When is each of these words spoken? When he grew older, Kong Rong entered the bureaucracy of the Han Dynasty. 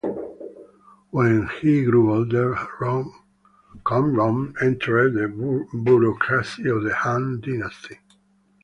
When 1.11 1.45
he 1.61 1.83
grew 1.83 2.11
older, 2.15 2.55
Kong 2.79 3.21
Rong 4.15 4.55
entered 4.59 5.13
the 5.13 5.27
bureaucracy 5.83 6.67
of 6.69 6.81
the 6.83 6.95
Han 6.95 7.39
Dynasty. 7.39 7.99